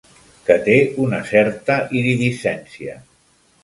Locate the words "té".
0.67-0.77